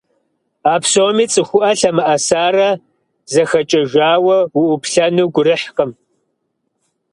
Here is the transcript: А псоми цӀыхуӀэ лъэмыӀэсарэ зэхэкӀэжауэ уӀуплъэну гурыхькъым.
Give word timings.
А 0.73 0.75
псоми 0.81 1.25
цӀыхуӀэ 1.31 1.71
лъэмыӀэсарэ 1.79 2.69
зэхэкӀэжауэ 3.31 4.37
уӀуплъэну 4.59 5.31
гурыхькъым. 5.33 5.91